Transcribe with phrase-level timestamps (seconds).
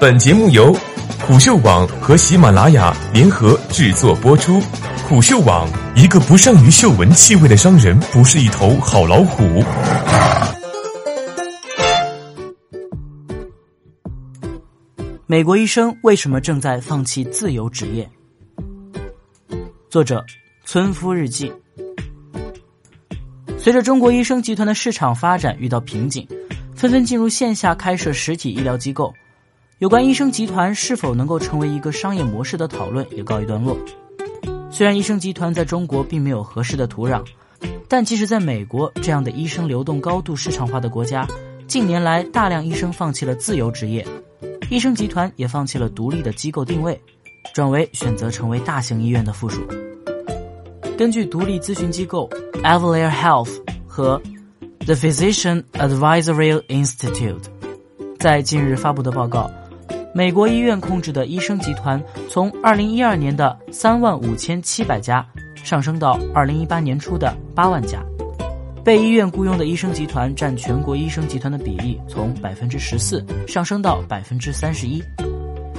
[0.00, 0.72] 本节目由
[1.26, 4.60] 虎嗅网和喜马拉雅联合制作播出。
[5.08, 9.64] 虎嗅网：一个不善于嗅闻气味的商人，不是一头好老虎。
[15.26, 18.08] 美国医生为什么正在放弃自由职业？
[19.90, 20.24] 作者：
[20.64, 21.52] 村夫日记。
[23.58, 26.24] 随着中国医生集团的市场发展遇到瓶颈，
[26.76, 29.12] 纷纷进入线下开设实体医疗机构。
[29.78, 33.78] 有关医生集团是否能够成为一个商业模式的讨论也告一段落。
[34.72, 37.22] 虽然医生集团在中国并没有合适的土壤，
[37.86, 41.24] 但即使在美国这样的医生流动高度市场化的国家，
[41.68, 44.04] 近年来大量医生放弃了自由职业，
[44.68, 47.00] 医生集团也放弃了独立的机构定位，
[47.54, 49.64] 转为选择成为大型医院的附属。
[50.96, 52.28] 根据独立咨询机构
[52.64, 53.52] Avalier Health
[53.86, 54.20] 和
[54.80, 57.44] The Physician Advisory Institute
[58.18, 59.48] 在近日发布的报告，
[60.14, 65.24] 美国医院控制的医生集团从2012年的3万5700家
[65.54, 68.02] 上升到2018年初的8万家，
[68.82, 75.02] 被医院雇佣的医生集团占全国医生集团的比例从14%上升到31%。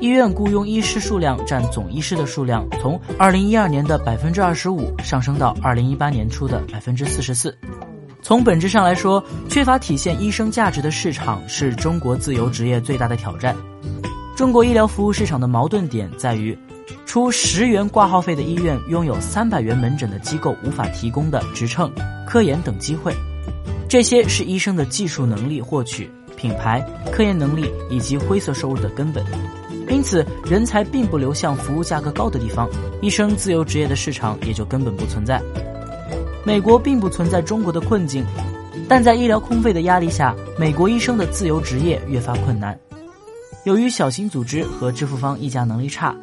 [0.00, 7.56] 医院雇佣医师数量占总医师的数量，从二零一二年的百分之二十五上升到二零一八年初的百分之四十四。
[8.20, 13.54] 从本质上来说，缺乏体现医生价值的市场是中国自由职业最大的挑战。
[14.42, 16.58] 中国医疗服务市场的矛盾点在于，
[17.06, 21.88] 出十元挂号费的医院拥有三百元门诊的机构无法提供的职称、
[22.26, 23.14] 科研等机会，
[23.88, 29.24] 这些是医生的技术能力获取、品牌、科研能力以及灰色收入的根本。
[29.88, 32.68] 因此，人才并不流向服务价格高的地方，
[33.00, 35.40] 医生自由职业的市场也就根本不存在。
[36.44, 38.26] 美国并不存在中国的困境，
[38.88, 42.76] 但在医疗空费的压力下，美国医生的自由职业越发困难。
[43.64, 46.14] 由于小型组织和支付方议价能力差，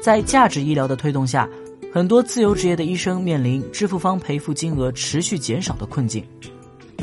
[0.00, 1.48] 在价值医疗的推动下，
[1.92, 6.24] 很多自由职业的医生面临支付方赔付金额持续减少的困境。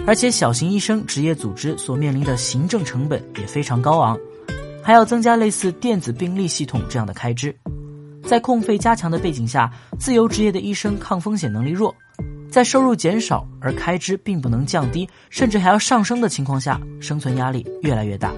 [0.07, 4.17] 而且，小型医生职业组织所面临的行政成本也非常高昂。
[4.81, 7.55] 还要增加类似电子病历系统这样的开支，
[8.23, 11.93] 在控费加强的背景下，自由职业的医生抗风险能力弱，
[12.49, 18.33] 在收入减少而开支并不能降低，甚至还要上升的情况下，生存压力越来越大。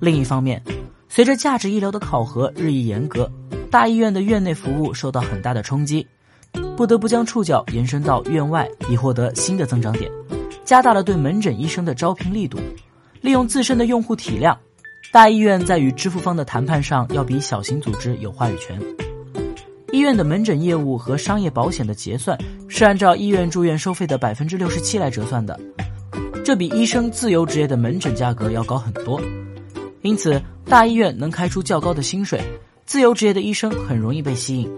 [0.00, 0.62] 另一方面，
[1.08, 3.30] 随着价值医疗的考核日益严格，
[3.70, 6.06] 大医院的院内服务受到很大的冲击，
[6.76, 10.10] 不得不将触角延伸到院外，以获得新的增长点，
[10.64, 12.58] 加大了对门诊医生的招聘力度，
[13.20, 14.56] 利用自身的用户体量。
[15.10, 18.78] 大医院在与支付方的谈判上要比小型组织有话语权。
[19.90, 22.38] 医院的门诊业务和商业保险的结算
[22.68, 25.58] 是按照医院住院收费的百分之六十七来折算的，
[26.44, 29.18] 这比医生自由职业的门诊价格要高很多。
[30.02, 32.40] 因此，大医院能开出较高的薪水，
[32.86, 34.70] 自由职业的医生很容易被吸引。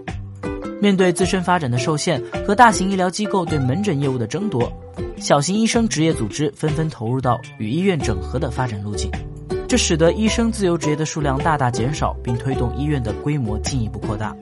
[0.81, 4.71] 面对自身发展的受限和大型医疗机构对门诊业务的争夺，
[5.17, 9.11] 小型医生职业组织纷纷投入到与医院整合的发展路径。
[9.67, 14.35] 这使得医生自由职业的数量大大减少，并推动医院的规模进一步扩大。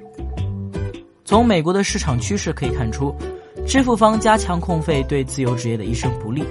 [1.26, 3.14] 从美国的市场趋势可以看出，
[3.68, 6.44] 支付方加强控费对自由职业的医生不利。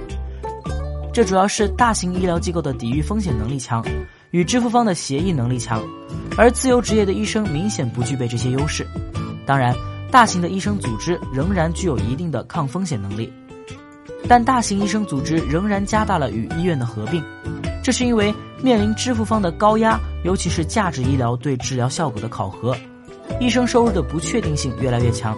[1.13, 3.85] 这主要是大型医疗机构的抵御风险能力强，
[4.31, 5.83] 与支付方的协议能力强，
[6.37, 8.87] 而自由职业的医生明显不具备这些优势。
[9.47, 9.75] 当然，
[10.11, 13.33] 大型的医生组织仍然具有一定的抗风险能力，
[14.29, 17.23] 但大型医生组织仍然加大了与医院的合并。
[17.83, 22.77] 这是因为面临支付方的高压，尤其是价值医疗对治疗效果的考核，
[23.41, 25.35] 医生收入的不确定性越来越强。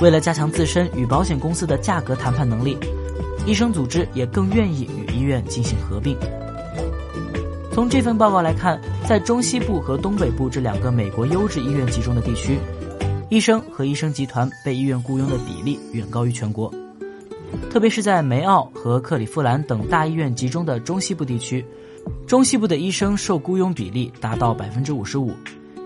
[0.00, 2.78] 为了加强自身与保险公司的价格谈判能力，
[3.44, 6.16] 医生组织也更愿意与医院进行合并。
[7.74, 12.56] 从这份报告来看，在中西部和东北部这两个美国优质医院集中的地区，
[13.30, 16.72] 医生和医生集团被医院雇佣的比例远高于全国。
[17.72, 21.66] 特别是在梅奥和克利夫兰等大医院集中的中西部地区，
[22.28, 25.32] 中西部的医生受雇佣比例达到百分之五十五，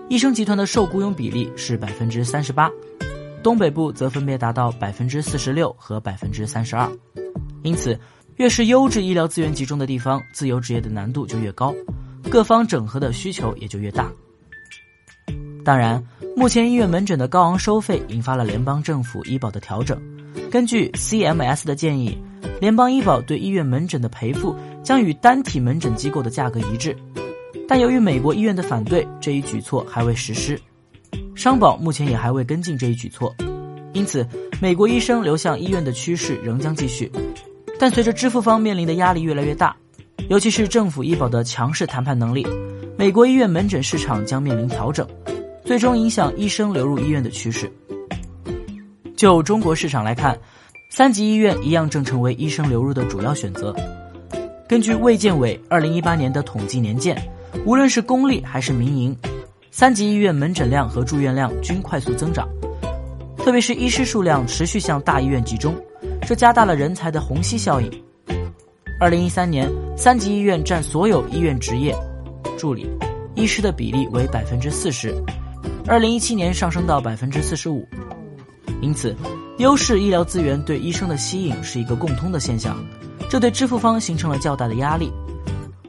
[0.09, 2.69] 医生集团的受雇佣比例是百分之三十八，
[3.41, 6.87] 东北部则分别达到百分之四十六和百分之三十二。
[7.63, 7.99] 因此，
[8.39, 11.75] 越是优质医疗资源集中的地方，自由职业的难度就越高，
[12.29, 14.09] 各方整合的需求也就越大。
[15.65, 16.01] 当然，
[16.37, 20.01] 目前医院门诊的高昂收费引发了联邦政府医保的调整。
[20.49, 22.17] 根据 CMS 的建议，
[22.61, 26.95] 联邦医保对医院门诊的赔付将与单体门诊机构的价格一致，
[27.67, 30.57] 但由于美国医院的反对，这一举措还未实施。
[31.35, 33.35] 商保目前也还未跟进这一举措，
[33.91, 34.25] 因此
[34.61, 37.11] 美国医生流向医院的趋势仍将继续。
[37.79, 39.73] 但随着支付方面临的压力越来越大，
[40.27, 42.45] 尤其是政府医保的强势谈判能力，
[42.97, 45.07] 美国医院门诊市场将面临调整，
[45.63, 47.71] 最终影响医生流入医院的趋势。
[49.15, 50.37] 就中国市场来看，
[50.91, 53.73] 三级医院一样正成为医生流入的主要选择。
[54.67, 57.17] 根据卫健委二零一八年的统计年鉴，
[57.65, 59.17] 无论是公立还是民营，
[59.71, 62.47] 三级医院门诊量和住院量均快速增长，
[63.37, 65.73] 特别是医师数量持续向大医院集中，
[66.25, 67.91] 这加大了人才的虹吸效应。
[68.99, 71.95] 二零一三年，三级医院占所有医院执业
[72.57, 72.89] 助理
[73.35, 75.13] 医师的比例为百分之四十，
[75.87, 77.87] 二零一七年上升到百分之四十五。
[78.81, 79.15] 因此，
[79.57, 82.77] 优势医疗资源对医生的吸引是一个共通的现象，
[83.29, 85.11] 这对支付方形成了较大的压力。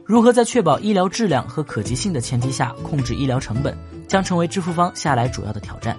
[0.05, 3.77] 如何在确保医疗质量和可及性的前提下控制医疗成本，
[4.07, 5.97] 将成为支付方下来主要的挑战。